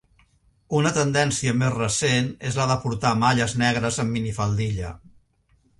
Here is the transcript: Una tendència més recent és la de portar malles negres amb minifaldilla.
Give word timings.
Una 0.77 0.91
tendència 0.95 1.53
més 1.59 1.75
recent 1.75 2.33
és 2.51 2.59
la 2.61 2.67
de 2.73 2.79
portar 2.87 3.15
malles 3.27 3.55
negres 3.65 4.05
amb 4.05 4.17
minifaldilla. 4.19 4.93